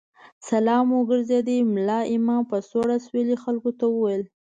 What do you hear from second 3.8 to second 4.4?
وویل.